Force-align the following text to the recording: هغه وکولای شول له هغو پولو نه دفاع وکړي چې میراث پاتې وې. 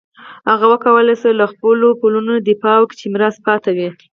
هغه 0.49 0.65
وکولای 0.73 1.15
شول 1.21 1.35
له 1.39 1.45
هغو 1.49 1.89
پولو 2.01 2.19
نه 2.27 2.35
دفاع 2.49 2.77
وکړي 2.79 2.97
چې 3.01 3.07
میراث 3.13 3.35
پاتې 3.45 3.69
وې. 3.77 3.89